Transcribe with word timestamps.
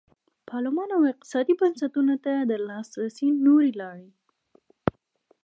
پارلمان 0.49 0.89
او 0.97 1.03
اقتصادي 1.13 1.53
بنسټونو 1.61 2.15
ته 2.25 2.33
د 2.49 2.51
لاسرسي 2.67 3.27
نورې 3.45 3.71
لارې. 3.81 4.09